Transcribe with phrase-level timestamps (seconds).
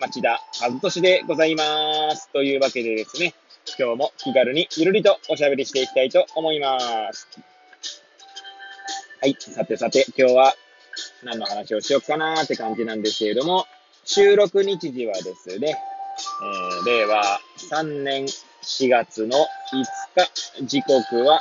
[0.00, 2.30] 町田和俊でございます。
[2.32, 3.34] というわけでですね、
[3.76, 7.26] 今日も気軽にゆるりとおしゃべりしていきたいと思います。
[9.20, 10.54] はい、さてさて、今日は
[11.24, 13.66] 何の話をしようかなーって感じなんですけれども、
[14.04, 17.40] 収録日時はですね、えー、令和
[17.72, 18.26] 3年
[18.62, 19.36] 4月の
[19.72, 19.84] 5
[20.62, 21.40] 日、時刻は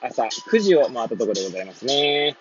[0.00, 2.34] 朝9時を回ったところでございますね。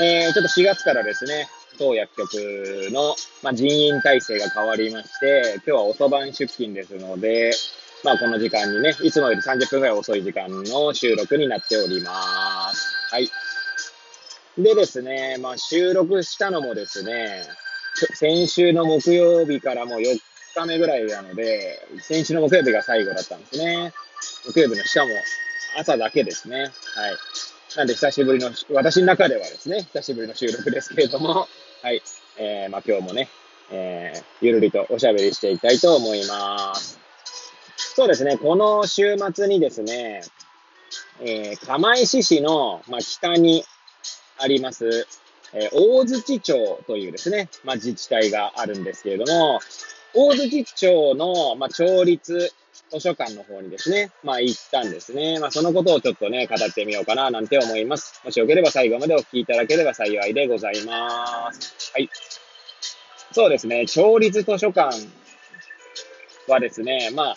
[0.00, 1.48] えー、ちょっと4月からですね、
[1.82, 7.52] 当薬局の、まあ、人員体制が変わりまして、今日は遅番出勤ですので、
[8.04, 12.94] まあ、この時間にね、いつもより30分くらい遅い時間の収録になっております。
[13.10, 13.28] はい。
[14.58, 17.42] でですね、まあ、収録したのもですね、
[18.14, 20.18] 先週の木曜日からもう4
[20.54, 23.92] 日目ぐらいなので、先週の木曜日が最後だったんですね。
[24.46, 25.10] 木曜日のしかも
[25.78, 26.60] 朝だけですね。
[26.60, 26.70] はい。
[27.76, 31.48] なんで久しぶりの、私の中ではですね、久しぶりの収録ですけれども、
[31.82, 32.00] はい。
[32.38, 33.28] えー、まあ今日もね、
[33.72, 37.00] えー、ゆるりとおしゃべりしていきたいと思います。
[37.96, 40.22] そうですね、この週末にですね、
[41.20, 43.64] えー、釜石市の、まあ、北に
[44.38, 45.08] あります、
[45.52, 49.58] えー、大槌町というですね、まあ、自治体があるんですけれども、
[50.14, 52.52] 大槌町の、まあ、町立
[52.92, 55.40] 図書館の方にですね、まあ行ったんですね。
[55.40, 58.20] まあそのことをちょっとね、語ってみようかななんて思います。
[58.24, 61.92] もしよければ最後までお聞きいただければ幸いでございます。
[61.94, 62.10] はい。
[63.32, 64.90] そうですね、町立図書館
[66.48, 67.36] はですね、まあ、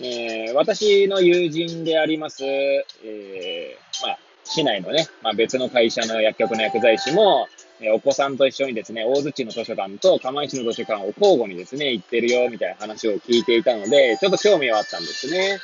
[0.00, 7.48] えー、私の友人であります、えー、まあ、市内のね、まあ、別の会社の薬局の薬剤師も、
[7.80, 15.58] えお子さんと一緒にですね、大槌の図書館と釜石の図書館を交互にですね、行ってるよ、みたいな話を聞いていたので、ちょっと興味はあったんですね。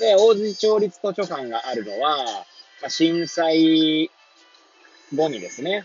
[0.00, 2.16] で、大槌町立図書館があるのは、
[2.82, 4.10] まあ、震災
[5.14, 5.84] 後にですね、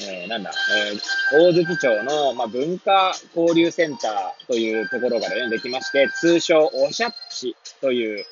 [0.00, 0.52] えー、なんだ、
[0.88, 8.24] えー、大槌町の、まあ、文化交流センターというところがね、できまして、通称、おしゃっちという、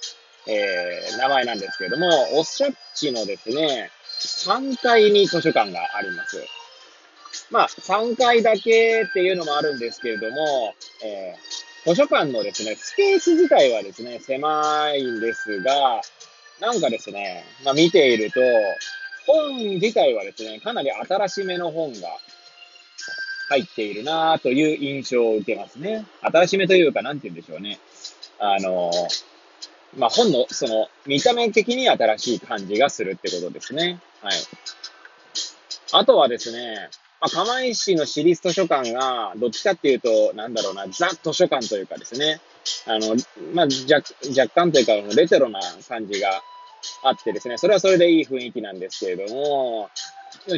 [0.46, 6.42] えー、名前なんですけれども、おしゃっちのですね、3階に図書館があります。
[7.50, 10.74] まあ、3階だけっていうのもあるんですけれども、
[11.04, 16.00] えー、図書館のですね、スペース自体はですね、狭いんですが、
[16.60, 18.40] なんかですね、まあ見ていると、
[19.26, 22.08] 本自体はですね、かなり新しめの本が
[23.48, 26.04] 入っているなという印象を受けますね。
[26.20, 27.78] 新しめというか、なんて言うんでしょうね。
[28.38, 28.90] あの、
[29.96, 34.00] まあ、本の、その、見た目的に新しい感じがするってことですね。
[34.22, 34.34] はい。
[35.92, 42.40] あとはですね、まあ、釜石の私立図書館が、どっちかっていうと、なんだろうな、ザ図書館というかですね、
[42.86, 43.14] あの、
[43.52, 46.42] まあ、若若干というか、レトロな感じが
[47.02, 49.90] あってですね、それはそれでいい雰囲気なんですけれども、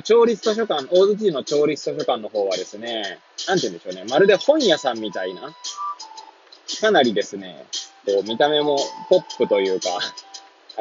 [0.05, 3.19] 調律図書館、大津の調律図書館の方はですね、
[3.49, 5.53] なんて言うんでしょうね、まるで本屋さんみたいな、
[6.81, 7.67] かなりですね、
[8.07, 8.79] こう見た目も
[9.09, 10.01] ポップというか、は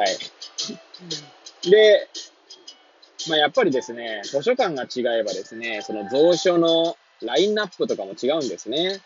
[0.04, 1.70] い。
[1.70, 2.08] で、
[3.28, 9.00] まあ、やっぱりですね、図書館が違えばですね、その蔵書のラインナップとかも違うんですね。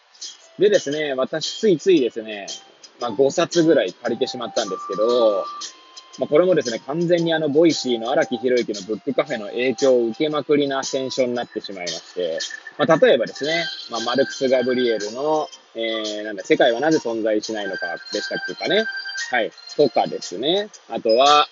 [0.58, 2.46] でですね、私ついついですね、
[3.00, 5.44] まあ、5冊ぐらい借りてしまったんですけど、
[6.18, 12.38] まあ、これもですね、完全にあの、 Voicy の荒木博行のブックカフェの影響を受けまくりな選書になってしまいまして、
[12.78, 18.86] まあ、例えばですね、まあ、マルクス・ガブリエルの、えー、なんだ、世界はなぜ存在しないのかでしたっけかね。
[19.30, 19.50] はい。
[19.76, 20.70] とかですね。
[20.88, 21.48] あとは、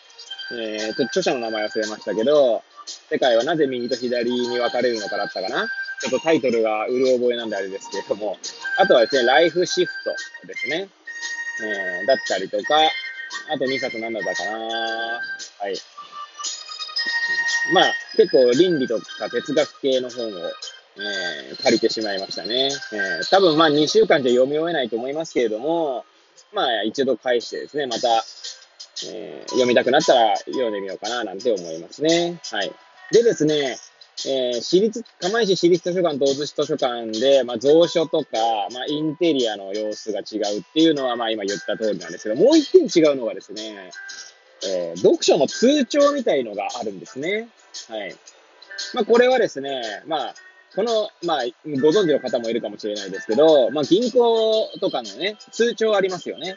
[0.53, 2.63] えー、ちょっと著者の名前忘れましたけど、
[3.11, 5.69] 世界はなぜ右と左に分かれるのかだったかな。
[6.01, 8.37] ちょっとタイトルがうる覚えなんであれですけれども、
[8.79, 9.93] あとはですね、ライフシフ
[10.43, 10.89] トですね。
[11.63, 12.77] えー、だったりとか、
[13.53, 15.77] あと2冊何だったかなはい。
[17.73, 17.85] まあ、
[18.17, 22.67] 結構倫理とか哲学系の本を、えー、借りてしまいましたね。
[22.67, 26.05] えー、多分まあ2週間じゃ読み終えないと思いますけれども、
[26.53, 28.25] まあ一度返してですね、また、
[29.13, 32.41] えー、読みたくなったら読んでみようかななんて思いますね。
[32.51, 32.73] はい。
[33.13, 33.77] でですね、
[34.27, 38.29] えー、私立、釜石市立図書館と大津市図書館で、まあ、蔵書とか、
[38.73, 43.91] まあ、インテリアの様子が違うっていうのは、まあ、今言った通りなんですけど、もう一点違うのがですね、
[44.67, 47.49] えー、読書の通帳みたいのがあるんですね。
[47.89, 48.15] はい。
[48.95, 50.35] まあ、これはですね、まあ、
[50.75, 51.45] この、まあ、
[51.81, 56.57] ご存知の方もいるかもしれないですけど、まあ、銀行とかのね、通帳ありますよね。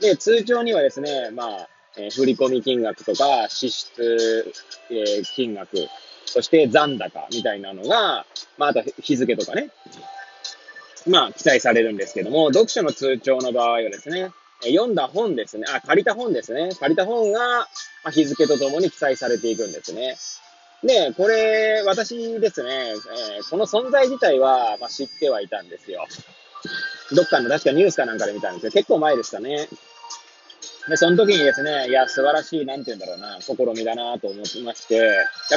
[0.00, 4.52] で、通帳にはですね、まあ、え、振込金額とか、支出、
[4.90, 5.88] え、金額、
[6.26, 8.24] そして残高みたいなのが、
[8.56, 9.70] まあ、あと日付とかね、
[11.06, 14.30] まあ、記載されるんですけども、読書の通帳の場合はですね、
[14.64, 16.70] 読んだ本ですね、あ、借りた本ですね。
[16.78, 17.68] 借りた本が、
[18.04, 20.16] ま日付とともに記載されていくんですね。
[20.84, 22.70] で、これ、私ですね、
[23.36, 26.06] えー、この存在自体は、まあ、知ってはいたんですよ。
[27.12, 28.72] どっかの確かニュースかなんかで見たんですよ。
[28.72, 29.68] 結構前ですかね。
[30.88, 35.02] で、その時にですね、いや、素晴らしい、なんて言うんだろうな、試みだなと思いまして、や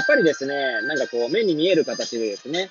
[0.01, 2.69] っぱりですね、なんかこう、目に見える形でですね、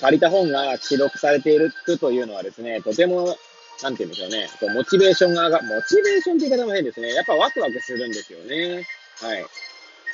[0.00, 3.36] 借りた本が記録されているというのはですね、とても、
[3.82, 7.14] なんて言うんでしょうね、こうモチベーションが上が、モチベーションって言い方も変ですね。
[7.14, 8.86] やっぱワクワクするんですよね。
[9.20, 9.44] はい。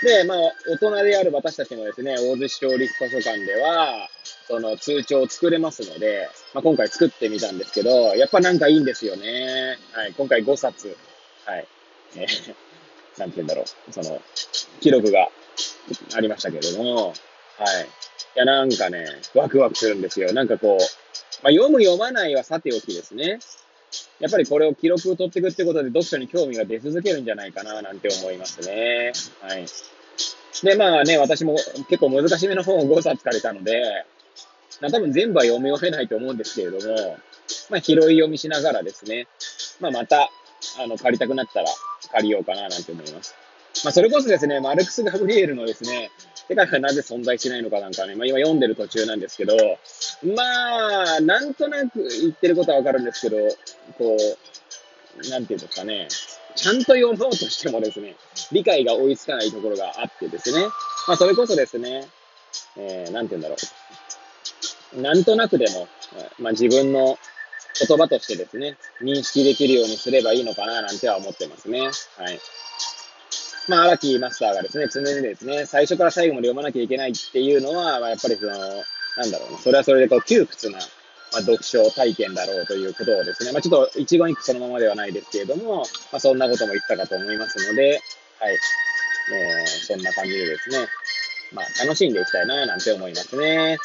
[0.03, 0.39] で、まあ、
[0.69, 4.09] 大人である私たちもですね、大洲市長立図書館では、
[4.49, 9.79] その通帳を作れますので、まあ、今回作ってみたんですけど、やっぱなんかいいんですよね。
[9.93, 10.15] はい。
[10.15, 10.95] 今回5冊、
[11.47, 11.67] はい。
[12.17, 12.55] えー、
[13.19, 13.93] なんて言うんだろう。
[13.93, 14.21] その、
[14.81, 15.29] 記録が
[16.15, 17.15] ありましたけれども、はい。
[17.15, 17.15] い
[18.37, 20.33] や、なんかね、ワクワクするんですよ。
[20.33, 20.79] なんかこう、
[21.43, 23.39] まあ、読む読まないはさておきですね。
[24.19, 29.13] やっぱりこれを記録を取っていくってことで読書に興味が出続けるんじゃないかななんて思いますね。
[29.41, 29.67] はい。
[30.63, 31.57] で、まあね、私も
[31.89, 34.05] 結構難しめの本を5冊借りたので、
[34.81, 37.19] ま、多分全部は読み終えないと思うんですけれども、
[37.71, 39.27] まあ拾い読みしながらですね、
[39.81, 40.31] まあまた、
[40.79, 41.69] あの、借りたくなったら
[42.15, 43.35] 借りようかななんて思います。
[43.85, 46.11] まあそれこそですね、マルクス・ガブリエルのですね、
[46.49, 49.57] 世界がなぜ存在しないのかなんかね、まあ今読んでる途中なんですけど、
[50.35, 53.37] まあ、なんとなく言ってることはわかるんですけど、
[53.99, 56.09] こう、なんていうんですかね、
[56.55, 58.15] ちゃんと読もうとしてもですね、
[58.53, 60.67] 理解が追いつかないところがあってですね、
[61.09, 62.07] まあそれこそですね、
[62.77, 63.57] えー、なんて言うんだろ
[64.97, 65.03] う。
[65.03, 65.89] なんとなくでも、
[66.39, 67.19] まあ自分の
[67.87, 71.81] 言葉としてですね、認識できるようにすればいいのかななんては思ってますね。
[71.81, 72.41] はい。
[73.69, 85.85] まあ、荒木マスターがですね、常にですね、最初から最後まで読まなきゃいけないっていうのは、まあ、やっぱりその、なんだろうな、それはそれでこう窮屈な、まあ、読書体験だろうということをですね、まあ、ちょっと一言一句そのままではないですけれども、ま
[86.19, 88.01] あ、そんなことも言ったかと思いますので、
[88.39, 90.87] はい、えー、そんな感じでですね、
[91.53, 93.79] まあ、楽しんでいきたいな、なんて思いますね。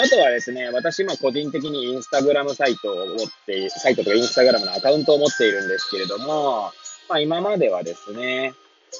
[0.00, 3.16] あとはですね、私、ま、個人的にインスタグラムサイトを持っ
[3.46, 6.72] て、サイトとかインスタグラムのアカウントを持っているんですけれども、
[7.08, 8.54] まあ、今まではですね、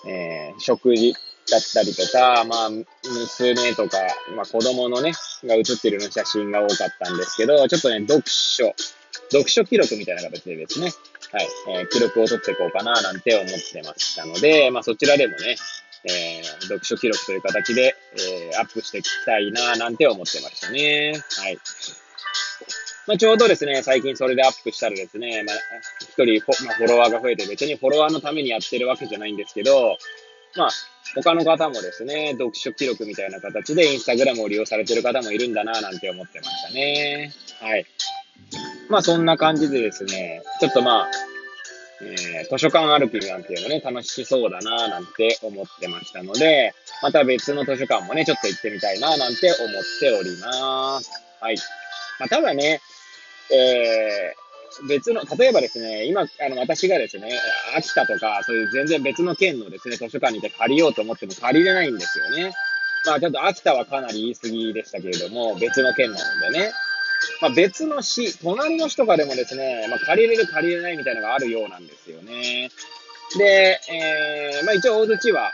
[0.07, 1.15] えー、食事
[1.51, 3.97] だったりとか、まあ、娘とか、
[4.37, 5.13] まあ、子供のね、
[5.45, 8.75] が写ってるの写真が多かったんですけど、ちょっとね、読書、
[9.31, 10.91] 読書記録みたいな形でですね、
[11.33, 11.49] はい、
[11.81, 15.57] えー、記録を取っていこうかな、なんて思ってましたので、まあ、そちらでもね、
[16.05, 21.13] えー、読書記録という形で、えー、アップしていきたいな、なんて思ってましたね。
[21.39, 21.59] はい。
[23.07, 25.57] まあ、ちょうどですね、最近それでアップしたらですね、まあ、
[26.01, 29.97] 一人フォ,、まあ、フォロワーが増えて、別にフォロワーのためにやってるわけじゃないんですけど、
[30.57, 30.71] まあ、
[31.15, 37.33] 他の方もですね、読書記録みたいな形でインスタグラムを利用されてる方もいるんだな、なんて思ってましたね。
[37.61, 37.87] はい。
[38.89, 41.11] まあ、そんな感じでですね、ちょっとまあ、
[42.03, 51.11] えー、図書館歩きなんていうのね、楽しそうだなぁ、なんて思ってましたので、また別の図書館もね、ちょっと行ってみたいなぁ、なんて思っております。
[51.41, 51.57] はい。
[52.19, 52.81] まあ、ただね、
[53.53, 57.39] えー、別の、例えばですね、今、あの、私がですね、
[57.77, 62.53] 秋田とか、そういう全然別の県のですね、図書館に行って借りようと思っても借りれないんですよね。
[63.07, 66.73] まあ、ちょっと秋田はかなり言い過ぎでしたけれども、別の県なのでね。
[67.41, 72.71] まあ、別の市、隣の市とかでもですね、まあ、借りれる借りれないみたいなのがあるようなんですよね。
[73.39, 75.53] で、えー、まあ、一応大槌は、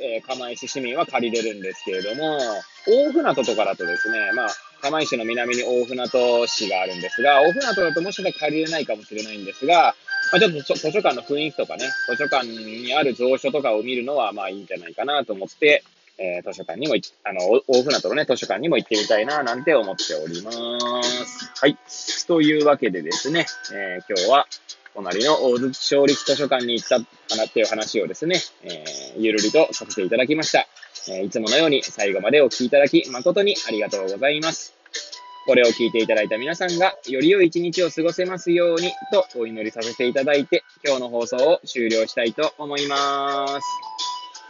[0.00, 2.38] えー、釜石市民は借りれるんですけれども、
[2.86, 4.48] 大船渡とかだとですね、まあ、
[4.80, 9.94] 釜石の南に大船渡市があるんですが、大船渡だともしかしたら借りれないかもしれないんですが、
[10.32, 15.82] まあ、ちょっと図書館の雰囲気とかね、図書館にある蔵書とかを見るのはまあいいんじゃないかなと思って、
[16.20, 20.58] えー、図書館にもあの、大船渡のね、図書館にも行ってみたいな、なんて思っております。
[21.60, 21.78] はい。
[22.26, 24.46] というわけでですね、えー、今日は、
[24.94, 27.04] 隣の大津町立図書館に行ったか
[27.36, 30.66] なっていう話をですね、えー、ゆるりとさせていただきました。
[31.08, 34.74] え、いつものように最後までお聴きいただき誠にありがとうございます。
[35.46, 44.09] これを聞いていただいた皆さんがより良い一日を過ごせますようにとお祈りさせていただいて今日の放送を終了したいと思います。